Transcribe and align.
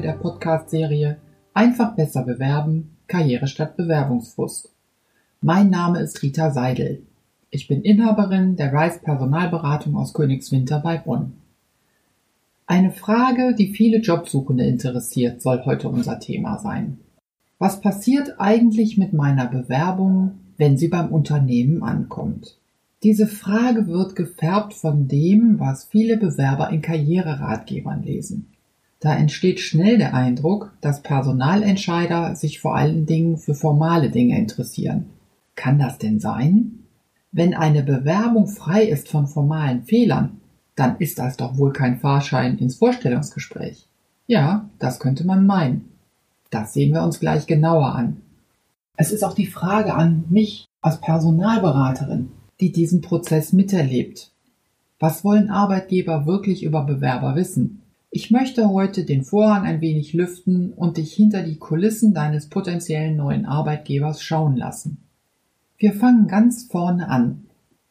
Folge 0.00 0.12
der 0.12 0.22
Podcast-Serie 0.22 1.16
Einfach 1.52 1.94
besser 1.94 2.22
bewerben, 2.22 2.96
Karriere 3.06 3.46
statt 3.46 3.76
Bewerbungsfrust. 3.76 4.70
Mein 5.42 5.68
Name 5.68 6.00
ist 6.00 6.22
Rita 6.22 6.52
Seidel. 6.52 7.02
Ich 7.50 7.68
bin 7.68 7.82
Inhaberin 7.82 8.56
der 8.56 8.72
Rice 8.72 9.00
Personalberatung 9.02 9.96
aus 9.96 10.14
Königswinter 10.14 10.80
bei 10.80 10.96
Bonn. 10.96 11.34
Eine 12.66 12.92
Frage, 12.92 13.54
die 13.54 13.74
viele 13.74 13.98
Jobsuchende 13.98 14.64
interessiert, 14.64 15.42
soll 15.42 15.66
heute 15.66 15.90
unser 15.90 16.18
Thema 16.18 16.58
sein. 16.58 16.98
Was 17.58 17.82
passiert 17.82 18.40
eigentlich 18.40 18.96
mit 18.96 19.12
meiner 19.12 19.48
Bewerbung, 19.48 20.38
wenn 20.56 20.78
sie 20.78 20.88
beim 20.88 21.08
Unternehmen 21.12 21.82
ankommt? 21.82 22.56
Diese 23.02 23.26
Frage 23.26 23.86
wird 23.86 24.16
gefärbt 24.16 24.72
von 24.72 25.08
dem, 25.08 25.58
was 25.58 25.84
viele 25.84 26.16
Bewerber 26.16 26.70
in 26.70 26.80
Karriereratgebern 26.80 28.02
lesen. 28.02 28.49
Da 29.00 29.14
entsteht 29.14 29.60
schnell 29.60 29.98
der 29.98 30.14
Eindruck, 30.14 30.72
dass 30.80 31.02
Personalentscheider 31.02 32.36
sich 32.36 32.60
vor 32.60 32.76
allen 32.76 33.06
Dingen 33.06 33.38
für 33.38 33.54
formale 33.54 34.10
Dinge 34.10 34.38
interessieren. 34.38 35.06
Kann 35.56 35.78
das 35.78 35.98
denn 35.98 36.20
sein? 36.20 36.84
Wenn 37.32 37.54
eine 37.54 37.82
Bewerbung 37.82 38.46
frei 38.46 38.84
ist 38.84 39.08
von 39.08 39.26
formalen 39.26 39.84
Fehlern, 39.84 40.40
dann 40.76 40.96
ist 40.98 41.18
das 41.18 41.36
doch 41.36 41.56
wohl 41.56 41.72
kein 41.72 41.98
Fahrschein 41.98 42.58
ins 42.58 42.76
Vorstellungsgespräch. 42.76 43.86
Ja, 44.26 44.68
das 44.78 45.00
könnte 45.00 45.24
man 45.24 45.46
meinen. 45.46 45.88
Das 46.50 46.74
sehen 46.74 46.92
wir 46.92 47.02
uns 47.02 47.20
gleich 47.20 47.46
genauer 47.46 47.94
an. 47.94 48.20
Es 48.96 49.12
ist 49.12 49.24
auch 49.24 49.34
die 49.34 49.46
Frage 49.46 49.94
an 49.94 50.24
mich 50.28 50.66
als 50.82 51.00
Personalberaterin 51.00 52.30
die 52.60 52.72
diesen 52.72 53.00
Prozess 53.00 53.52
miterlebt. 53.52 54.30
Was 54.98 55.24
wollen 55.24 55.50
Arbeitgeber 55.50 56.26
wirklich 56.26 56.62
über 56.62 56.84
Bewerber 56.84 57.34
wissen? 57.34 57.82
Ich 58.12 58.32
möchte 58.32 58.68
heute 58.68 59.04
den 59.04 59.22
Vorhang 59.22 59.62
ein 59.62 59.80
wenig 59.80 60.14
lüften 60.14 60.72
und 60.72 60.96
dich 60.96 61.12
hinter 61.12 61.44
die 61.44 61.58
Kulissen 61.58 62.12
deines 62.12 62.48
potenziellen 62.48 63.16
neuen 63.16 63.46
Arbeitgebers 63.46 64.20
schauen 64.20 64.56
lassen. 64.56 64.98
Wir 65.78 65.92
fangen 65.92 66.26
ganz 66.26 66.64
vorne 66.64 67.08
an. 67.08 67.44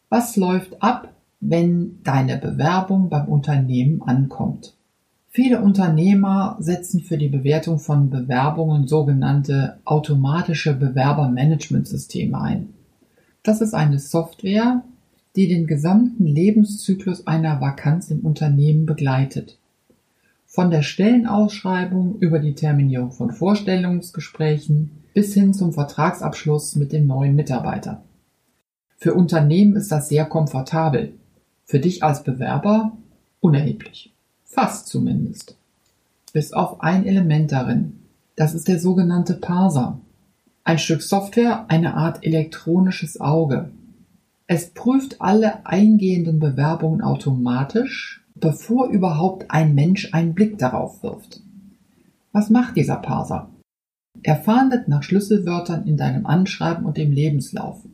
Was 0.09 0.35
läuft 0.35 0.83
ab, 0.83 1.13
wenn 1.39 2.03
deine 2.03 2.37
Bewerbung 2.37 3.09
beim 3.09 3.29
Unternehmen 3.29 4.01
ankommt? 4.01 4.75
Viele 5.29 5.61
Unternehmer 5.61 6.57
setzen 6.59 6.99
für 6.99 7.17
die 7.17 7.29
Bewertung 7.29 7.79
von 7.79 8.09
Bewerbungen 8.09 8.87
sogenannte 8.87 9.79
automatische 9.85 10.73
Bewerbermanagementsysteme 10.73 12.41
ein. 12.41 12.73
Das 13.41 13.61
ist 13.61 13.73
eine 13.73 13.99
Software, 13.99 14.83
die 15.37 15.47
den 15.47 15.65
gesamten 15.65 16.25
Lebenszyklus 16.25 17.25
einer 17.25 17.61
Vakanz 17.61 18.11
im 18.11 18.19
Unternehmen 18.19 18.85
begleitet. 18.85 19.59
Von 20.59 20.71
der 20.71 20.81
Stellenausschreibung 20.81 22.17
über 22.19 22.39
die 22.39 22.53
Terminierung 22.53 23.13
von 23.13 23.31
Vorstellungsgesprächen 23.31 25.05
bis 25.13 25.33
hin 25.33 25.53
zum 25.53 25.71
Vertragsabschluss 25.71 26.75
mit 26.75 26.91
dem 26.91 27.07
neuen 27.07 27.33
Mitarbeiter. 27.33 28.03
Für 28.97 29.13
Unternehmen 29.13 29.77
ist 29.77 29.89
das 29.89 30.09
sehr 30.09 30.25
komfortabel. 30.25 31.13
Für 31.63 31.79
dich 31.79 32.03
als 32.03 32.25
Bewerber 32.25 32.91
unerheblich. 33.39 34.13
Fast 34.43 34.89
zumindest. 34.89 35.55
Bis 36.33 36.51
auf 36.51 36.81
ein 36.81 37.05
Element 37.05 37.53
darin. 37.53 37.99
Das 38.35 38.53
ist 38.53 38.67
der 38.67 38.81
sogenannte 38.81 39.35
Parser. 39.35 40.01
Ein 40.65 40.77
Stück 40.77 41.03
Software, 41.03 41.67
eine 41.69 41.93
Art 41.93 42.25
elektronisches 42.25 43.21
Auge. 43.21 43.69
Es 44.45 44.71
prüft 44.71 45.21
alle 45.21 45.65
eingehenden 45.65 46.41
Bewerbungen 46.41 46.99
automatisch, 46.99 48.25
bevor 48.39 48.89
überhaupt 48.89 49.49
ein 49.49 49.75
Mensch 49.75 50.13
einen 50.13 50.33
Blick 50.33 50.57
darauf 50.57 51.03
wirft. 51.03 51.41
Was 52.31 52.49
macht 52.49 52.75
dieser 52.75 52.97
Parser? 52.97 53.49
Er 54.21 54.35
fahndet 54.35 54.87
nach 54.87 55.03
Schlüsselwörtern 55.03 55.85
in 55.85 55.97
deinem 55.97 56.25
Anschreiben 56.25 56.85
und 56.85 56.97
dem 56.97 57.11
Lebenslauf. 57.11 57.87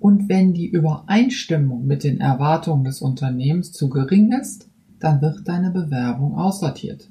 Und 0.00 0.28
wenn 0.28 0.52
die 0.52 0.68
Übereinstimmung 0.68 1.86
mit 1.86 2.04
den 2.04 2.20
Erwartungen 2.20 2.84
des 2.84 3.00
Unternehmens 3.00 3.72
zu 3.72 3.88
gering 3.88 4.32
ist, 4.32 4.68
dann 5.00 5.20
wird 5.20 5.48
deine 5.48 5.70
Bewerbung 5.70 6.36
aussortiert. 6.36 7.10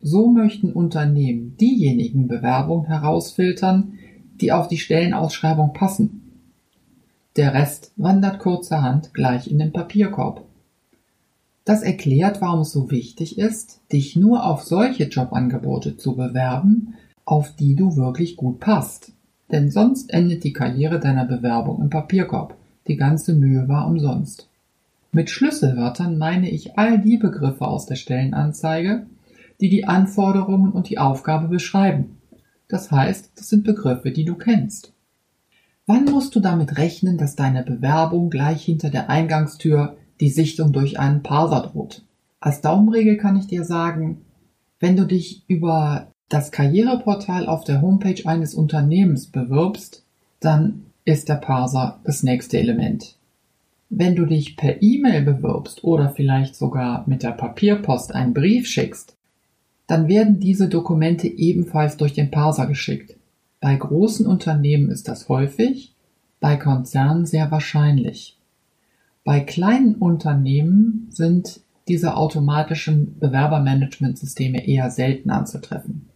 So 0.00 0.30
möchten 0.30 0.72
Unternehmen 0.72 1.56
diejenigen 1.56 2.28
Bewerbungen 2.28 2.86
herausfiltern, 2.86 3.94
die 4.40 4.52
auf 4.52 4.68
die 4.68 4.78
Stellenausschreibung 4.78 5.72
passen. 5.72 6.22
Der 7.36 7.54
Rest 7.54 7.92
wandert 7.96 8.40
kurzerhand 8.40 9.14
gleich 9.14 9.50
in 9.50 9.58
den 9.58 9.72
Papierkorb. 9.72 10.44
Das 11.64 11.82
erklärt, 11.82 12.40
warum 12.40 12.60
es 12.60 12.72
so 12.72 12.90
wichtig 12.90 13.38
ist, 13.38 13.80
dich 13.92 14.16
nur 14.16 14.44
auf 14.44 14.64
solche 14.64 15.04
Jobangebote 15.04 15.96
zu 15.96 16.16
bewerben, 16.16 16.94
auf 17.24 17.54
die 17.54 17.76
du 17.76 17.96
wirklich 17.96 18.36
gut 18.36 18.58
passt. 18.58 19.12
Denn 19.52 19.70
sonst 19.70 20.12
endet 20.12 20.44
die 20.44 20.52
Karriere 20.52 20.98
deiner 20.98 21.24
Bewerbung 21.24 21.80
im 21.80 21.90
Papierkorb. 21.90 22.56
Die 22.88 22.96
ganze 22.96 23.34
Mühe 23.34 23.68
war 23.68 23.86
umsonst. 23.86 24.48
Mit 25.12 25.30
Schlüsselwörtern 25.30 26.18
meine 26.18 26.50
ich 26.50 26.78
all 26.78 26.98
die 26.98 27.18
Begriffe 27.18 27.66
aus 27.66 27.86
der 27.86 27.96
Stellenanzeige, 27.96 29.06
die 29.60 29.68
die 29.68 29.86
Anforderungen 29.86 30.72
und 30.72 30.88
die 30.88 30.98
Aufgabe 30.98 31.48
beschreiben. 31.48 32.16
Das 32.66 32.90
heißt, 32.90 33.32
das 33.36 33.48
sind 33.48 33.64
Begriffe, 33.64 34.10
die 34.10 34.24
du 34.24 34.34
kennst. 34.34 34.92
Wann 35.86 36.06
musst 36.06 36.34
du 36.34 36.40
damit 36.40 36.78
rechnen, 36.78 37.18
dass 37.18 37.36
deine 37.36 37.62
Bewerbung 37.62 38.30
gleich 38.30 38.64
hinter 38.64 38.88
der 38.88 39.10
Eingangstür 39.10 39.96
die 40.22 40.30
Sichtung 40.30 40.72
durch 40.72 40.98
einen 40.98 41.22
Parser 41.22 41.60
droht? 41.60 42.02
Als 42.40 42.60
Daumenregel 42.60 43.16
kann 43.16 43.36
ich 43.36 43.48
dir 43.48 43.64
sagen, 43.64 44.22
wenn 44.78 44.96
du 44.96 45.04
dich 45.04 45.42
über 45.48 46.06
das 46.28 46.52
Karriereportal 46.52 47.46
auf 47.46 47.64
der 47.64 47.82
Homepage 47.82 48.24
eines 48.24 48.54
Unternehmens 48.54 49.26
bewirbst, 49.26 50.04
dann 50.40 50.86
ist 51.04 51.28
der 51.28 51.34
Parser 51.34 52.00
das 52.04 52.22
nächste 52.22 52.58
Element. 52.58 53.16
Wenn 53.90 54.16
du 54.16 54.24
dich 54.24 54.56
per 54.56 54.80
E-Mail 54.80 55.22
bewirbst 55.22 55.84
oder 55.84 56.10
vielleicht 56.10 56.54
sogar 56.54 57.04
mit 57.06 57.22
der 57.22 57.32
Papierpost 57.32 58.14
einen 58.14 58.32
Brief 58.32 58.66
schickst, 58.66 59.16
dann 59.86 60.08
werden 60.08 60.40
diese 60.40 60.68
Dokumente 60.68 61.26
ebenfalls 61.26 61.96
durch 61.96 62.14
den 62.14 62.30
Parser 62.30 62.66
geschickt. 62.66 63.16
Bei 63.60 63.74
großen 63.76 64.26
Unternehmen 64.26 64.88
ist 64.88 65.08
das 65.08 65.28
häufig, 65.28 65.94
bei 66.40 66.56
Konzernen 66.56 67.26
sehr 67.26 67.50
wahrscheinlich. 67.50 68.38
Bei 69.24 69.40
kleinen 69.40 69.94
Unternehmen 69.96 71.06
sind 71.10 71.60
diese 71.88 72.16
automatischen 72.16 73.18
Bewerbermanagementsysteme 73.18 74.66
eher 74.66 74.90
selten 74.90 75.30
anzutreffen. 75.30 76.08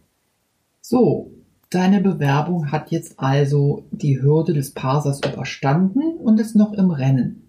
So, 0.81 1.31
deine 1.69 2.01
Bewerbung 2.01 2.71
hat 2.71 2.91
jetzt 2.91 3.19
also 3.19 3.85
die 3.91 4.21
Hürde 4.21 4.53
des 4.53 4.73
Parsers 4.73 5.21
überstanden 5.25 6.17
und 6.17 6.39
ist 6.39 6.55
noch 6.55 6.73
im 6.73 6.91
Rennen. 6.91 7.43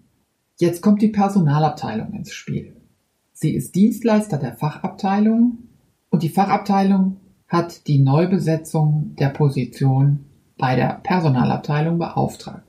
Jetzt 0.57 0.81
kommt 0.81 1.01
die 1.01 1.09
Personalabteilung 1.09 2.13
ins 2.13 2.33
Spiel. 2.33 2.75
Sie 3.31 3.55
ist 3.55 3.75
Dienstleister 3.75 4.37
der 4.37 4.57
Fachabteilung 4.57 5.59
und 6.09 6.23
die 6.23 6.29
Fachabteilung 6.29 7.17
hat 7.47 7.87
die 7.87 7.99
Neubesetzung 7.99 9.15
der 9.17 9.29
Position 9.29 10.25
bei 10.57 10.75
der 10.75 10.99
Personalabteilung 11.01 11.97
beauftragt. 11.97 12.68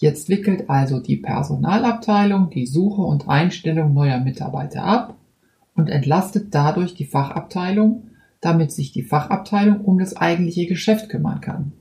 Jetzt 0.00 0.30
wickelt 0.30 0.70
also 0.70 0.98
die 0.98 1.18
Personalabteilung 1.18 2.48
die 2.48 2.64
Suche 2.64 3.02
und 3.02 3.28
Einstellung 3.28 3.92
neuer 3.92 4.18
Mitarbeiter 4.18 4.82
ab 4.82 5.18
und 5.74 5.90
entlastet 5.90 6.54
dadurch 6.54 6.94
die 6.94 7.04
Fachabteilung, 7.04 8.04
damit 8.40 8.72
sich 8.72 8.92
die 8.92 9.02
Fachabteilung 9.02 9.82
um 9.82 9.98
das 9.98 10.16
eigentliche 10.16 10.66
Geschäft 10.66 11.10
kümmern 11.10 11.42
kann. 11.42 11.72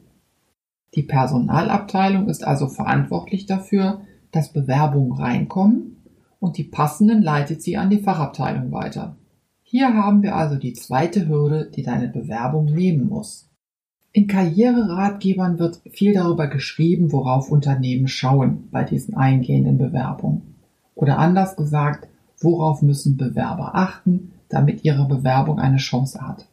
Die 0.95 1.03
Personalabteilung 1.03 2.27
ist 2.27 2.45
also 2.45 2.67
verantwortlich 2.67 3.45
dafür, 3.45 4.01
dass 4.31 4.51
Bewerbungen 4.51 5.13
reinkommen 5.13 6.03
und 6.41 6.57
die 6.57 6.65
passenden 6.65 7.21
leitet 7.21 7.61
sie 7.61 7.77
an 7.77 7.89
die 7.89 7.99
Fachabteilung 7.99 8.73
weiter. 8.73 9.15
Hier 9.63 9.93
haben 9.93 10.23
wir 10.23 10.35
also 10.35 10.57
die 10.57 10.73
zweite 10.73 11.29
Hürde, 11.29 11.71
die 11.73 11.83
deine 11.83 12.09
Bewerbung 12.09 12.65
nehmen 12.65 13.07
muss. 13.07 13.48
In 14.11 14.27
Karriereratgebern 14.27 15.59
wird 15.59 15.81
viel 15.91 16.13
darüber 16.13 16.47
geschrieben, 16.47 17.11
worauf 17.11 17.51
Unternehmen 17.51 18.07
schauen 18.07 18.67
bei 18.71 18.83
diesen 18.83 19.15
eingehenden 19.15 19.77
Bewerbungen. 19.77 20.55
Oder 20.95 21.19
anders 21.19 21.55
gesagt, 21.55 22.07
worauf 22.39 22.81
müssen 22.81 23.17
Bewerber 23.17 23.75
achten, 23.75 24.31
damit 24.49 24.83
ihre 24.83 25.05
Bewerbung 25.07 25.59
eine 25.59 25.77
Chance 25.77 26.21
hat. 26.21 26.47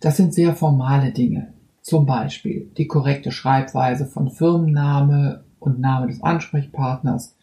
Das 0.00 0.16
sind 0.16 0.34
sehr 0.34 0.54
formale 0.56 1.12
Dinge. 1.12 1.52
Zum 1.82 2.04
Beispiel 2.04 2.70
die 2.76 2.86
korrekte 2.86 3.30
Schreibweise 3.30 4.06
von 4.06 4.30
Firmenname 4.30 5.44
und 5.60 5.78
Name 5.78 6.08
des 6.08 6.22
Ansprechpartners, 6.22 7.36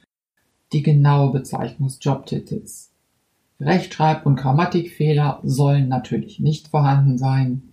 die 0.74 0.84
genaue 0.84 1.32
Bezeichnung 1.32 1.88
des 1.88 2.00
Jobtitels, 2.02 2.92
Rechtschreib- 3.60 4.26
und 4.26 4.36
Grammatikfehler 4.36 5.40
sollen 5.44 5.88
natürlich 5.88 6.40
nicht 6.40 6.68
vorhanden 6.68 7.18
sein. 7.18 7.67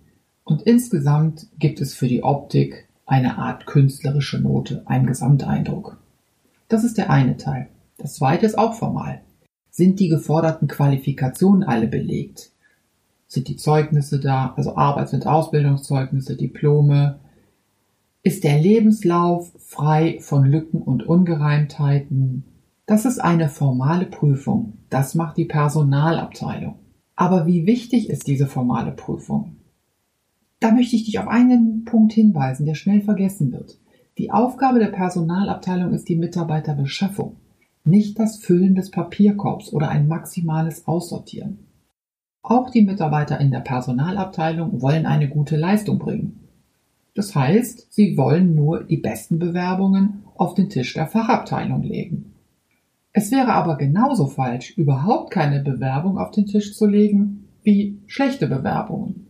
Und 0.45 0.61
insgesamt 0.61 1.47
gibt 1.57 1.81
es 1.81 1.95
für 1.95 2.07
die 2.07 2.23
Optik 2.23 2.87
eine 3.05 3.37
Art 3.37 3.65
künstlerische 3.65 4.39
Note, 4.39 4.83
einen 4.85 5.07
Gesamteindruck. 5.07 5.97
Das 6.69 6.83
ist 6.83 6.97
der 6.97 7.09
eine 7.09 7.37
Teil. 7.37 7.67
Das 7.97 8.15
zweite 8.15 8.45
ist 8.45 8.57
auch 8.57 8.75
formal. 8.75 9.21
Sind 9.71 9.99
die 9.99 10.07
geforderten 10.07 10.67
Qualifikationen 10.67 11.63
alle 11.63 11.87
belegt? 11.87 12.51
Sind 13.27 13.47
die 13.47 13.57
Zeugnisse 13.57 14.19
da, 14.19 14.53
also 14.55 14.77
Arbeits- 14.77 15.13
und 15.13 15.25
Ausbildungszeugnisse, 15.25 16.37
Diplome? 16.37 17.19
Ist 18.21 18.43
der 18.43 18.61
Lebenslauf 18.61 19.51
frei 19.59 20.19
von 20.21 20.45
Lücken 20.45 20.81
und 20.81 21.03
Ungereimtheiten? 21.03 22.43
Das 22.85 23.05
ist 23.05 23.19
eine 23.19 23.49
formale 23.49 24.05
Prüfung. 24.05 24.73
Das 24.89 25.15
macht 25.15 25.37
die 25.37 25.45
Personalabteilung. 25.45 26.75
Aber 27.15 27.47
wie 27.47 27.65
wichtig 27.65 28.09
ist 28.09 28.27
diese 28.27 28.45
formale 28.45 28.91
Prüfung? 28.91 29.54
Da 30.59 30.71
möchte 30.71 30.95
ich 30.95 31.05
dich 31.05 31.19
auf 31.19 31.27
einen 31.27 31.85
Punkt 31.85 32.13
hinweisen, 32.13 32.65
der 32.65 32.75
schnell 32.75 33.01
vergessen 33.01 33.51
wird. 33.51 33.77
Die 34.17 34.31
Aufgabe 34.31 34.79
der 34.79 34.87
Personalabteilung 34.87 35.93
ist 35.93 36.07
die 36.07 36.15
Mitarbeiterbeschaffung, 36.15 37.35
nicht 37.83 38.17
das 38.17 38.37
Füllen 38.37 38.73
des 38.73 38.89
Papierkorbs 38.89 39.73
oder 39.73 39.89
ein 39.89 40.07
maximales 40.07 40.87
Aussortieren. 40.87 41.59
Auch 42.41 42.69
die 42.69 42.83
Mitarbeiter 42.83 43.39
in 43.39 43.51
der 43.51 43.59
Personalabteilung 43.59 44.81
wollen 44.81 45.05
eine 45.05 45.27
gute 45.27 45.57
Leistung 45.57 45.99
bringen. 45.99 46.41
Das 47.15 47.35
heißt, 47.35 47.87
sie 47.91 48.17
wollen 48.17 48.55
nur 48.55 48.83
die 48.83 48.97
besten 48.97 49.39
Bewerbungen 49.39 50.23
auf 50.35 50.53
den 50.53 50.69
Tisch 50.69 50.93
der 50.93 51.07
Fachabteilung 51.07 51.83
legen. 51.83 52.33
Es 53.13 53.31
wäre 53.31 53.53
aber 53.53 53.77
genauso 53.77 54.27
falsch, 54.27 54.77
überhaupt 54.77 55.31
keine 55.31 55.61
Bewerbung 55.61 56.17
auf 56.17 56.31
den 56.31 56.45
Tisch 56.45 56.75
zu 56.75 56.85
legen, 56.85 57.45
wie 57.63 57.99
schlechte 58.07 58.47
Bewerbungen. 58.47 59.24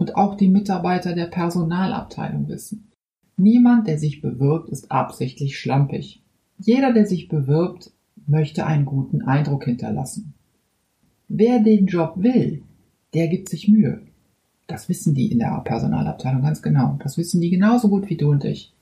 Und 0.00 0.16
auch 0.16 0.34
die 0.34 0.48
Mitarbeiter 0.48 1.14
der 1.14 1.26
Personalabteilung 1.26 2.48
wissen. 2.48 2.90
Niemand, 3.36 3.86
der 3.86 3.98
sich 3.98 4.22
bewirbt, 4.22 4.70
ist 4.70 4.90
absichtlich 4.90 5.58
schlampig. 5.58 6.22
Jeder, 6.56 6.94
der 6.94 7.04
sich 7.04 7.28
bewirbt, 7.28 7.92
möchte 8.26 8.64
einen 8.64 8.86
guten 8.86 9.20
Eindruck 9.20 9.66
hinterlassen. 9.66 10.32
Wer 11.28 11.60
den 11.60 11.84
Job 11.84 12.14
will, 12.16 12.62
der 13.12 13.28
gibt 13.28 13.50
sich 13.50 13.68
Mühe. 13.68 14.00
Das 14.66 14.88
wissen 14.88 15.14
die 15.14 15.30
in 15.30 15.38
der 15.38 15.60
Personalabteilung 15.66 16.40
ganz 16.40 16.62
genau. 16.62 16.96
Das 17.02 17.18
wissen 17.18 17.42
die 17.42 17.50
genauso 17.50 17.90
gut 17.90 18.08
wie 18.08 18.16
du 18.16 18.30
und 18.30 18.46
ich. 18.46 18.72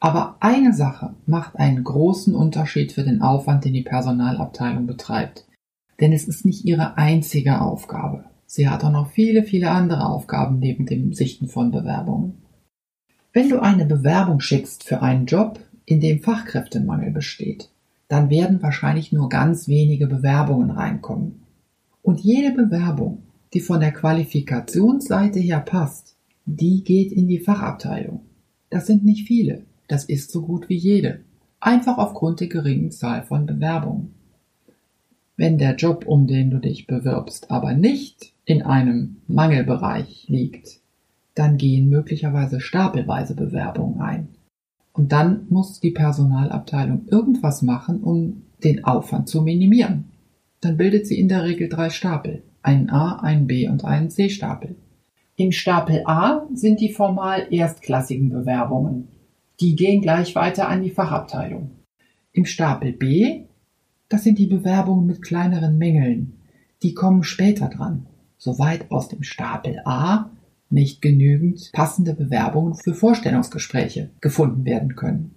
Aber 0.00 0.36
eine 0.40 0.74
Sache 0.74 1.14
macht 1.26 1.54
einen 1.54 1.84
großen 1.84 2.34
Unterschied 2.34 2.90
für 2.90 3.04
den 3.04 3.22
Aufwand, 3.22 3.64
den 3.64 3.72
die 3.72 3.82
Personalabteilung 3.82 4.84
betreibt. 4.84 5.46
Denn 6.00 6.12
es 6.12 6.26
ist 6.26 6.44
nicht 6.44 6.64
ihre 6.64 6.96
einzige 6.96 7.60
Aufgabe. 7.60 8.24
Sie 8.50 8.66
hat 8.66 8.82
auch 8.82 8.90
noch 8.90 9.10
viele, 9.10 9.42
viele 9.42 9.70
andere 9.70 10.06
Aufgaben 10.06 10.58
neben 10.58 10.86
dem 10.86 11.12
Sichten 11.12 11.48
von 11.48 11.70
Bewerbungen. 11.70 12.38
Wenn 13.34 13.50
du 13.50 13.60
eine 13.60 13.84
Bewerbung 13.84 14.40
schickst 14.40 14.84
für 14.84 15.02
einen 15.02 15.26
Job, 15.26 15.60
in 15.84 16.00
dem 16.00 16.20
Fachkräftemangel 16.20 17.10
besteht, 17.10 17.68
dann 18.08 18.30
werden 18.30 18.62
wahrscheinlich 18.62 19.12
nur 19.12 19.28
ganz 19.28 19.68
wenige 19.68 20.06
Bewerbungen 20.06 20.70
reinkommen. 20.70 21.42
Und 22.00 22.20
jede 22.20 22.52
Bewerbung, 22.54 23.22
die 23.52 23.60
von 23.60 23.80
der 23.80 23.92
Qualifikationsseite 23.92 25.40
her 25.40 25.60
passt, 25.60 26.16
die 26.46 26.82
geht 26.82 27.12
in 27.12 27.28
die 27.28 27.40
Fachabteilung. 27.40 28.22
Das 28.70 28.86
sind 28.86 29.04
nicht 29.04 29.26
viele, 29.26 29.62
das 29.88 30.04
ist 30.04 30.30
so 30.30 30.40
gut 30.40 30.70
wie 30.70 30.76
jede. 30.76 31.20
Einfach 31.60 31.98
aufgrund 31.98 32.40
der 32.40 32.48
geringen 32.48 32.92
Zahl 32.92 33.24
von 33.24 33.44
Bewerbungen. 33.44 34.14
Wenn 35.38 35.56
der 35.56 35.76
Job, 35.76 36.04
um 36.04 36.26
den 36.26 36.50
du 36.50 36.58
dich 36.58 36.88
bewirbst, 36.88 37.52
aber 37.52 37.72
nicht 37.72 38.32
in 38.44 38.60
einem 38.60 39.18
Mangelbereich 39.28 40.24
liegt, 40.26 40.80
dann 41.36 41.56
gehen 41.56 41.88
möglicherweise 41.88 42.60
stapelweise 42.60 43.36
Bewerbungen 43.36 44.00
ein. 44.00 44.28
Und 44.92 45.12
dann 45.12 45.46
muss 45.48 45.78
die 45.78 45.92
Personalabteilung 45.92 47.06
irgendwas 47.06 47.62
machen, 47.62 48.02
um 48.02 48.42
den 48.64 48.84
Aufwand 48.84 49.28
zu 49.28 49.40
minimieren. 49.42 50.06
Dann 50.60 50.76
bildet 50.76 51.06
sie 51.06 51.20
in 51.20 51.28
der 51.28 51.44
Regel 51.44 51.68
drei 51.68 51.90
Stapel. 51.90 52.42
Einen 52.62 52.90
A, 52.90 53.20
einen 53.20 53.46
B 53.46 53.68
und 53.68 53.84
einen 53.84 54.10
C-Stapel. 54.10 54.74
Im 55.36 55.52
Stapel 55.52 56.02
A 56.04 56.48
sind 56.52 56.80
die 56.80 56.90
formal 56.90 57.46
erstklassigen 57.48 58.30
Bewerbungen. 58.30 59.06
Die 59.60 59.76
gehen 59.76 60.02
gleich 60.02 60.34
weiter 60.34 60.68
an 60.68 60.82
die 60.82 60.90
Fachabteilung. 60.90 61.70
Im 62.32 62.44
Stapel 62.44 62.92
B, 62.92 63.44
das 64.08 64.24
sind 64.24 64.38
die 64.38 64.46
Bewerbungen 64.46 65.06
mit 65.06 65.22
kleineren 65.22 65.78
Mängeln. 65.78 66.34
Die 66.82 66.94
kommen 66.94 67.24
später 67.24 67.68
dran. 67.68 68.06
Soweit 68.36 68.90
aus 68.90 69.08
dem 69.08 69.22
Stapel 69.22 69.80
A 69.84 70.30
nicht 70.70 71.02
genügend 71.02 71.70
passende 71.72 72.14
Bewerbungen 72.14 72.74
für 72.74 72.94
Vorstellungsgespräche 72.94 74.10
gefunden 74.20 74.64
werden 74.64 74.96
können. 74.96 75.34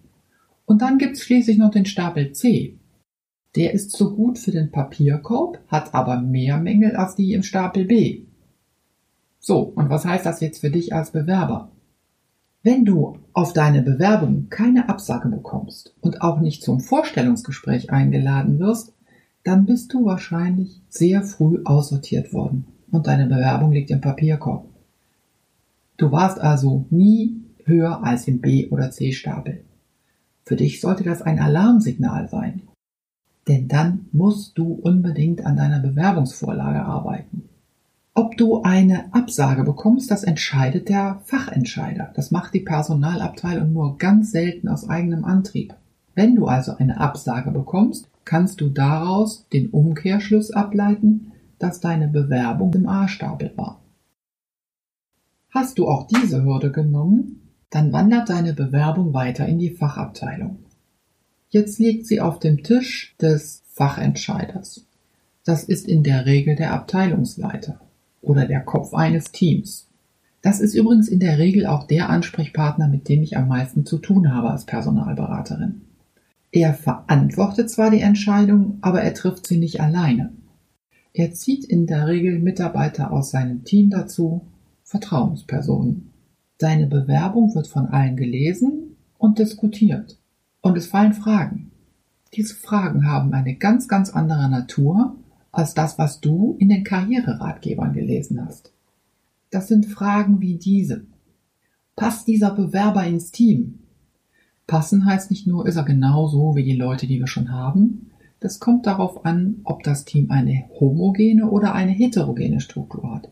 Und 0.66 0.82
dann 0.82 0.98
gibt's 0.98 1.24
schließlich 1.24 1.58
noch 1.58 1.72
den 1.72 1.86
Stapel 1.86 2.34
C. 2.34 2.78
Der 3.56 3.74
ist 3.74 3.92
so 3.92 4.16
gut 4.16 4.38
für 4.40 4.52
den 4.52 4.72
Papierkorb, 4.72 5.60
hat 5.68 5.94
aber 5.94 6.22
mehr 6.22 6.58
Mängel 6.58 6.96
als 6.96 7.16
die 7.16 7.34
im 7.34 7.44
Stapel 7.44 7.86
B. 7.86 8.24
So, 9.40 9.60
und 9.62 9.90
was 9.90 10.06
heißt 10.06 10.26
das 10.26 10.40
jetzt 10.40 10.62
für 10.62 10.70
dich 10.70 10.94
als 10.94 11.12
Bewerber? 11.12 11.72
Wenn 12.64 12.86
du 12.86 13.18
auf 13.34 13.54
deine 13.54 13.82
Bewerbung 13.82 14.48
keine 14.50 14.88
Absage 14.88 15.30
bekommst 15.30 15.96
und 16.00 16.22
auch 16.22 16.40
nicht 16.40 16.62
zum 16.62 16.80
Vorstellungsgespräch 16.80 17.90
eingeladen 17.92 18.60
wirst, 18.60 18.94
dann 19.44 19.66
bist 19.66 19.94
du 19.94 20.06
wahrscheinlich 20.06 20.80
sehr 20.88 21.24
früh 21.24 21.62
aussortiert 21.66 22.34
worden 22.34 22.66
und 22.92 23.08
deine 23.08 23.26
Bewerbung 23.26 23.72
liegt 23.72 23.90
im 23.90 24.00
Papierkorb. 24.00 24.66
Du 25.98 26.12
warst 26.12 26.40
also 26.40 26.86
nie 26.92 27.42
höher 27.66 28.04
als 28.04 28.28
im 28.28 28.42
B- 28.42 28.70
oder 28.70 28.92
C-Stapel. 28.92 29.64
Für 30.44 30.56
dich 30.56 30.82
sollte 30.82 31.04
das 31.04 31.24
ein 31.24 31.40
Alarmsignal 31.40 32.30
sein. 32.30 32.62
Denn 33.48 33.68
dann 33.68 34.06
musst 34.12 34.58
du 34.60 34.74
unbedingt 34.74 35.46
an 35.46 35.56
deiner 35.56 35.80
Bewerbungsvorlage 35.80 36.84
arbeiten. 36.84 37.50
Ob 38.14 38.36
du 38.36 38.62
eine 38.62 39.14
Absage 39.14 39.64
bekommst, 39.64 40.12
das 40.12 40.24
entscheidet 40.24 40.90
der 40.90 41.22
Fachentscheider. 41.24 42.12
Das 42.14 42.30
macht 42.30 42.54
die 42.54 42.60
Personalabteilung 42.60 43.72
nur 43.72 43.98
ganz 43.98 44.32
selten 44.32 44.68
aus 44.68 44.90
eigenem 44.90 45.24
Antrieb. 45.24 45.74
Wenn 46.14 46.36
du 46.36 46.48
also 46.48 46.76
eine 46.76 47.00
Absage 47.00 47.52
bekommst, 47.52 48.10
kannst 48.26 48.60
du 48.60 48.68
daraus 48.68 49.48
den 49.54 49.70
Umkehrschluss 49.70 50.52
ableiten, 50.52 51.32
dass 51.58 51.80
deine 51.80 52.10
Bewerbung 52.10 52.74
im 52.74 52.86
A-Stapel 52.90 53.54
war. 53.56 53.80
Hast 55.50 55.80
du 55.80 55.88
auch 55.88 56.06
diese 56.08 56.44
Hürde 56.44 56.72
genommen, 56.72 57.42
dann 57.70 57.94
wandert 57.94 58.30
deine 58.30 58.54
Bewerbung 58.54 59.14
weiter 59.14 59.46
in 59.46 59.58
die 59.58 59.72
Fachabteilung. 59.72 60.60
Jetzt 61.50 61.80
liegt 61.80 62.08
sie 62.08 62.20
auf 62.20 62.40
dem 62.40 62.62
Tisch 62.64 63.16
des 63.22 63.64
Fachentscheiders. 63.72 64.86
Das 65.46 65.64
ist 65.64 65.88
in 65.88 66.04
der 66.04 66.26
Regel 66.26 66.58
der 66.58 66.74
Abteilungsleiter 66.74 67.80
oder 68.22 68.46
der 68.46 68.62
Kopf 68.62 68.94
eines 68.94 69.32
Teams. 69.32 69.88
Das 70.42 70.60
ist 70.60 70.74
übrigens 70.74 71.08
in 71.08 71.20
der 71.20 71.38
Regel 71.38 71.68
auch 71.68 71.86
der 71.86 72.10
Ansprechpartner, 72.10 72.88
mit 72.88 73.08
dem 73.10 73.22
ich 73.22 73.38
am 73.38 73.48
meisten 73.48 73.86
zu 73.86 74.00
tun 74.00 74.34
habe 74.34 74.50
als 74.50 74.66
Personalberaterin. 74.66 75.82
Er 76.52 76.74
verantwortet 76.74 77.70
zwar 77.70 77.92
die 77.92 78.02
Entscheidung, 78.02 78.78
aber 78.82 79.02
er 79.02 79.14
trifft 79.14 79.48
sie 79.48 79.58
nicht 79.58 79.80
alleine. 79.80 80.34
Er 81.14 81.32
zieht 81.32 81.66
in 81.66 81.88
der 81.88 82.08
Regel 82.08 82.40
Mitarbeiter 82.40 83.12
aus 83.12 83.32
seinem 83.32 83.64
Team 83.64 83.90
dazu, 83.90 84.48
Vertrauenspersonen. 84.84 86.12
Seine 86.60 86.88
Bewerbung 86.88 87.56
wird 87.56 87.68
von 87.68 87.88
allen 87.88 88.18
gelesen 88.18 88.98
und 89.18 89.40
diskutiert. 89.40 90.18
Und 90.62 90.78
es 90.78 90.88
fallen 90.88 91.14
Fragen. 91.14 91.72
Diese 92.34 92.56
Fragen 92.56 93.06
haben 93.08 93.34
eine 93.34 93.56
ganz, 93.56 93.88
ganz 93.88 94.10
andere 94.10 94.50
Natur 94.50 95.16
als 95.52 95.74
das, 95.74 95.98
was 95.98 96.22
du 96.22 96.56
in 96.60 96.70
den 96.70 96.84
Karriereratgebern 96.84 97.94
gelesen 97.94 98.46
hast. 98.46 98.72
Das 99.50 99.68
sind 99.68 99.86
Fragen 99.86 100.40
wie 100.40 100.56
diese. 100.56 101.06
Passt 101.96 102.28
dieser 102.28 102.52
Bewerber 102.52 103.06
ins 103.06 103.32
Team? 103.32 103.80
Passen 104.66 105.06
heißt 105.06 105.30
nicht 105.30 105.48
nur, 105.48 105.68
ist 105.68 105.76
er 105.76 105.84
genauso 105.84 106.56
wie 106.56 106.64
die 106.64 106.76
Leute, 106.76 107.06
die 107.06 107.20
wir 107.20 107.28
schon 107.28 107.52
haben. 107.52 108.12
Das 108.40 108.60
kommt 108.60 108.88
darauf 108.88 109.26
an, 109.26 109.58
ob 109.66 109.84
das 109.84 110.06
Team 110.06 110.32
eine 110.32 110.70
homogene 110.80 111.50
oder 111.50 111.76
eine 111.76 111.92
heterogene 111.92 112.62
Struktur 112.62 113.14
hat. 113.14 113.30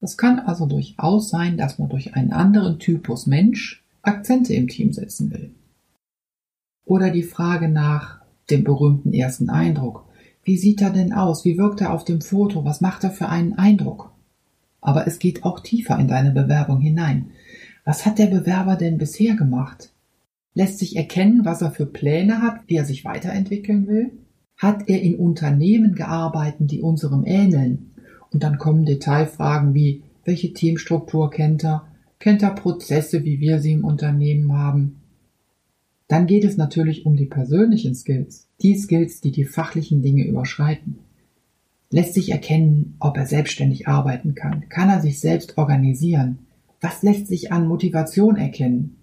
Das 0.00 0.16
kann 0.16 0.38
also 0.38 0.66
durchaus 0.66 1.30
sein, 1.30 1.56
dass 1.56 1.78
man 1.78 1.88
durch 1.88 2.14
einen 2.14 2.32
anderen 2.32 2.78
Typus 2.78 3.26
Mensch 3.26 3.84
Akzente 4.02 4.54
im 4.54 4.66
Team 4.66 4.92
setzen 4.92 5.30
will. 5.30 5.54
Oder 6.84 7.10
die 7.10 7.22
Frage 7.22 7.68
nach 7.68 8.22
dem 8.50 8.64
berühmten 8.64 9.12
ersten 9.12 9.50
Eindruck. 9.50 10.09
Wie 10.50 10.56
sieht 10.56 10.82
er 10.82 10.90
denn 10.90 11.12
aus? 11.12 11.44
Wie 11.44 11.58
wirkt 11.58 11.80
er 11.80 11.92
auf 11.92 12.04
dem 12.04 12.20
Foto? 12.20 12.64
Was 12.64 12.80
macht 12.80 13.04
er 13.04 13.12
für 13.12 13.28
einen 13.28 13.52
Eindruck? 13.52 14.10
Aber 14.80 15.06
es 15.06 15.20
geht 15.20 15.44
auch 15.44 15.60
tiefer 15.60 15.96
in 15.96 16.08
deine 16.08 16.32
Bewerbung 16.32 16.80
hinein. 16.80 17.30
Was 17.84 18.04
hat 18.04 18.18
der 18.18 18.26
Bewerber 18.26 18.74
denn 18.74 18.98
bisher 18.98 19.36
gemacht? 19.36 19.92
Lässt 20.54 20.80
sich 20.80 20.96
erkennen, 20.96 21.44
was 21.44 21.62
er 21.62 21.70
für 21.70 21.86
Pläne 21.86 22.42
hat, 22.42 22.62
wie 22.66 22.74
er 22.74 22.84
sich 22.84 23.04
weiterentwickeln 23.04 23.86
will? 23.86 24.10
Hat 24.56 24.88
er 24.88 25.00
in 25.00 25.14
Unternehmen 25.14 25.94
gearbeitet, 25.94 26.72
die 26.72 26.82
unserem 26.82 27.24
ähneln? 27.24 27.92
Und 28.32 28.42
dann 28.42 28.58
kommen 28.58 28.84
Detailfragen 28.84 29.72
wie, 29.72 30.02
welche 30.24 30.52
Teamstruktur 30.52 31.30
kennt 31.30 31.62
er? 31.62 31.86
Kennt 32.18 32.42
er 32.42 32.56
Prozesse, 32.56 33.24
wie 33.24 33.38
wir 33.38 33.60
sie 33.60 33.70
im 33.70 33.84
Unternehmen 33.84 34.52
haben? 34.52 34.96
Dann 36.08 36.26
geht 36.26 36.42
es 36.42 36.56
natürlich 36.56 37.06
um 37.06 37.14
die 37.14 37.26
persönlichen 37.26 37.94
Skills, 37.94 38.49
die 38.62 38.76
Skills, 38.76 39.20
die 39.20 39.32
die 39.32 39.44
fachlichen 39.44 40.02
Dinge 40.02 40.26
überschreiten. 40.26 40.98
Lässt 41.90 42.14
sich 42.14 42.30
erkennen, 42.30 42.94
ob 43.00 43.16
er 43.16 43.26
selbstständig 43.26 43.88
arbeiten 43.88 44.34
kann? 44.34 44.68
Kann 44.68 44.88
er 44.88 45.00
sich 45.00 45.18
selbst 45.18 45.58
organisieren? 45.58 46.38
Was 46.80 47.02
lässt 47.02 47.26
sich 47.26 47.52
an 47.52 47.66
Motivation 47.66 48.36
erkennen? 48.36 48.96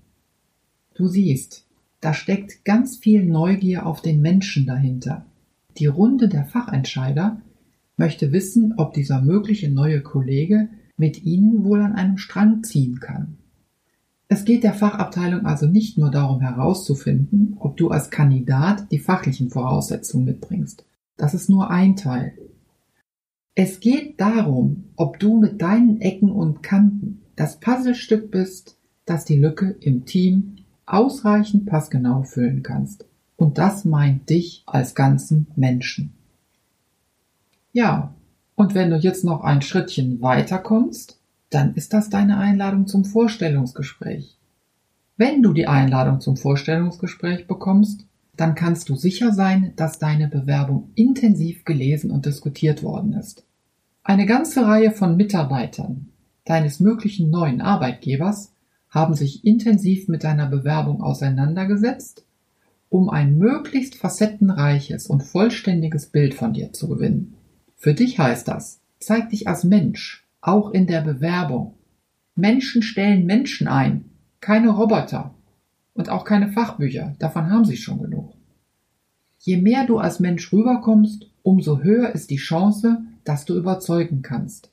Du 0.96 1.08
siehst, 1.08 1.66
da 2.00 2.14
steckt 2.14 2.64
ganz 2.64 2.98
viel 2.98 3.26
Neugier 3.26 3.86
auf 3.86 4.02
den 4.02 4.22
Menschen 4.22 4.66
dahinter. 4.66 5.26
Die 5.78 5.86
Runde 5.86 6.30
der 6.30 6.46
Fachentscheider 6.46 7.42
möchte 7.98 8.32
wissen, 8.32 8.74
ob 8.78 8.94
dieser 8.94 9.22
mögliche 9.22 9.70
neue 9.70 10.02
Kollege 10.02 10.70
mit 10.96 11.24
Ihnen 11.24 11.64
wohl 11.64 11.82
an 11.82 11.94
einem 11.94 12.18
Strang 12.18 12.64
ziehen 12.64 13.00
kann. 13.00 13.38
Es 14.30 14.44
geht 14.44 14.64
der 14.64 14.74
Fachabteilung 14.74 15.46
also 15.46 15.68
nicht 15.68 15.98
nur 15.98 16.12
darum 16.12 16.42
herauszufinden, 16.42 17.56
ob 17.60 17.78
du 17.78 17.90
als 17.90 18.10
Kandidat 18.10 18.92
die 18.92 19.00
fachlichen 19.00 19.50
Voraussetzungen 19.50 20.26
mitbringst. 20.26 20.84
Das 21.16 21.34
ist 21.34 21.50
nur 21.50 21.70
ein 21.70 21.96
Teil. 21.96 22.34
Es 23.56 23.80
geht 23.80 24.20
darum, 24.20 24.84
ob 24.98 25.20
du 25.20 25.40
mit 25.40 25.62
deinen 25.62 26.02
Ecken 26.02 26.30
und 26.30 26.62
Kanten 26.62 27.24
das 27.36 27.60
Puzzlestück 27.60 28.30
bist, 28.30 28.78
das 29.06 29.26
die 29.26 29.38
Lücke 29.38 29.76
im 29.80 30.06
Team 30.06 30.58
ausreichend 30.86 31.66
passgenau 31.66 32.24
füllen 32.24 32.64
kannst. 32.64 33.06
Und 33.38 33.58
das 33.58 33.86
meint 33.86 34.30
dich 34.30 34.64
als 34.66 34.94
ganzen 34.94 35.48
Menschen. 35.56 36.14
Ja, 37.72 38.14
und 38.56 38.74
wenn 38.74 38.90
du 38.90 38.98
jetzt 38.98 39.24
noch 39.24 39.42
ein 39.42 39.62
Schrittchen 39.62 40.22
weiter 40.22 40.58
kommst, 40.58 41.17
dann 41.50 41.74
ist 41.76 41.94
das 41.94 42.10
deine 42.10 42.38
Einladung 42.38 42.88
zum 42.88 43.06
Vorstellungsgespräch. 43.06 44.38
Wenn 45.16 45.42
du 45.42 45.54
die 45.54 45.68
Einladung 45.68 46.22
zum 46.22 46.38
Vorstellungsgespräch 46.38 47.48
bekommst, 47.48 48.06
dann 48.36 48.54
kannst 48.54 48.90
du 48.90 48.96
sicher 48.96 49.34
sein, 49.34 49.74
dass 49.76 49.98
deine 49.98 50.28
Bewerbung 50.28 50.92
intensiv 50.96 51.66
gelesen 51.66 52.12
und 52.12 52.26
diskutiert 52.26 52.84
worden 52.84 53.14
ist. 53.14 53.44
Eine 54.04 54.26
ganze 54.26 54.66
Reihe 54.66 54.92
von 54.92 55.18
Mitarbeitern 55.18 56.10
deines 56.46 56.80
möglichen 56.80 57.30
neuen 57.30 57.62
Arbeitgebers 57.62 58.54
haben 58.90 59.16
sich 59.16 59.44
intensiv 59.46 60.08
mit 60.08 60.24
deiner 60.24 60.48
Bewerbung 60.48 61.02
auseinandergesetzt, 61.02 62.24
um 62.90 63.10
ein 63.10 63.38
möglichst 63.38 63.96
facettenreiches 63.96 65.08
und 65.08 65.24
vollständiges 65.24 66.06
Bild 66.06 66.34
von 66.34 66.54
dir 66.54 66.72
zu 66.72 66.88
gewinnen. 66.88 67.34
Für 67.76 67.94
dich 67.94 68.18
heißt 68.18 68.48
das, 68.48 68.80
zeig 69.00 69.30
dich 69.30 69.48
als 69.48 69.64
Mensch, 69.64 70.26
auch 70.42 70.72
in 70.72 70.88
der 70.88 71.02
Bewerbung. 71.02 71.76
Menschen 72.36 72.82
stellen 72.82 73.26
Menschen 73.26 73.68
ein, 73.68 74.06
keine 74.40 74.70
Roboter 74.70 75.34
und 75.94 76.10
auch 76.10 76.24
keine 76.24 76.50
Fachbücher, 76.50 77.16
davon 77.20 77.50
haben 77.50 77.66
sie 77.66 77.78
schon 77.78 78.02
genug. 78.02 78.34
Je 79.40 79.58
mehr 79.58 79.86
du 79.86 79.98
als 79.98 80.20
Mensch 80.20 80.52
rüberkommst, 80.52 81.30
umso 81.42 81.80
höher 81.80 82.14
ist 82.14 82.30
die 82.30 82.38
Chance, 82.38 83.02
dass 83.24 83.46
du 83.46 83.56
überzeugen 83.56 84.22
kannst. 84.22 84.72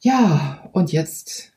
Ja, 0.00 0.68
und 0.72 0.92
jetzt 0.92 1.52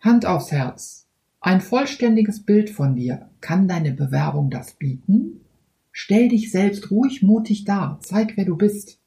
Hand 0.00 0.26
aufs 0.26 0.52
Herz. 0.52 1.06
Ein 1.40 1.60
vollständiges 1.60 2.44
Bild 2.44 2.70
von 2.70 2.94
dir. 2.94 3.28
Kann 3.40 3.68
deine 3.68 3.92
Bewerbung 3.92 4.50
das 4.50 4.72
bieten? 4.74 5.40
Stell 5.92 6.28
dich 6.28 6.50
selbst 6.50 6.90
ruhig 6.90 7.22
mutig 7.22 7.64
dar. 7.64 7.98
Zeig, 8.02 8.36
wer 8.36 8.44
du 8.44 8.56
bist. 8.56 9.00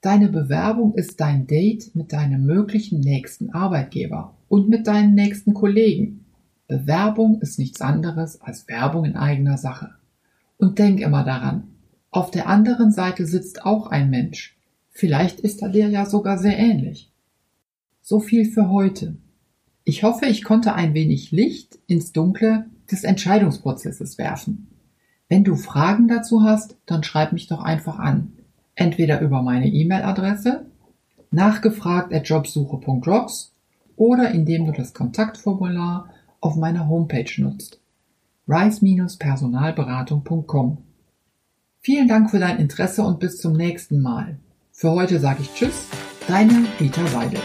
Deine 0.00 0.28
Bewerbung 0.28 0.94
ist 0.94 1.20
dein 1.20 1.48
Date 1.48 1.96
mit 1.96 2.12
deinem 2.12 2.46
möglichen 2.46 3.00
nächsten 3.00 3.50
Arbeitgeber 3.50 4.36
und 4.48 4.68
mit 4.68 4.86
deinen 4.86 5.14
nächsten 5.14 5.54
Kollegen. 5.54 6.24
Bewerbung 6.68 7.40
ist 7.40 7.58
nichts 7.58 7.80
anderes 7.80 8.40
als 8.40 8.68
Werbung 8.68 9.04
in 9.04 9.16
eigener 9.16 9.58
Sache. 9.58 9.94
Und 10.56 10.78
denk 10.78 11.00
immer 11.00 11.24
daran, 11.24 11.64
auf 12.12 12.30
der 12.30 12.46
anderen 12.46 12.92
Seite 12.92 13.26
sitzt 13.26 13.64
auch 13.64 13.88
ein 13.88 14.08
Mensch. 14.08 14.56
Vielleicht 14.90 15.40
ist 15.40 15.62
er 15.62 15.70
dir 15.70 15.88
ja 15.88 16.06
sogar 16.06 16.38
sehr 16.38 16.56
ähnlich. 16.56 17.10
So 18.00 18.20
viel 18.20 18.44
für 18.44 18.70
heute. 18.70 19.16
Ich 19.82 20.04
hoffe, 20.04 20.26
ich 20.26 20.44
konnte 20.44 20.74
ein 20.74 20.94
wenig 20.94 21.32
Licht 21.32 21.78
ins 21.88 22.12
Dunkle 22.12 22.66
des 22.90 23.02
Entscheidungsprozesses 23.02 24.16
werfen. 24.16 24.68
Wenn 25.28 25.42
du 25.42 25.56
Fragen 25.56 26.06
dazu 26.06 26.44
hast, 26.44 26.76
dann 26.86 27.02
schreib 27.02 27.32
mich 27.32 27.48
doch 27.48 27.62
einfach 27.62 27.98
an 27.98 28.37
entweder 28.78 29.20
über 29.20 29.42
meine 29.42 29.68
E-Mail-Adresse 29.68 30.64
nachgefragt 31.30 32.14
at 32.14 32.26
jobsuche.rocks 32.28 33.52
oder 33.96 34.30
indem 34.30 34.66
du 34.66 34.72
das 34.72 34.94
Kontaktformular 34.94 36.08
auf 36.40 36.56
meiner 36.56 36.88
Homepage 36.88 37.30
nutzt 37.38 37.80
rise-personalberatung.com. 38.48 40.78
Vielen 41.80 42.08
Dank 42.08 42.30
für 42.30 42.38
dein 42.38 42.58
Interesse 42.58 43.02
und 43.02 43.20
bis 43.20 43.38
zum 43.38 43.52
nächsten 43.52 44.00
Mal. 44.00 44.38
Für 44.72 44.92
heute 44.92 45.20
sage 45.20 45.42
ich 45.42 45.52
Tschüss, 45.52 45.84
deine 46.26 46.64
Rita 46.80 47.02
Weidel. 47.14 47.40